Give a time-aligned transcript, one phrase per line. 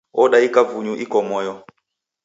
[0.21, 1.53] Odaika vunyu iko kimoyo.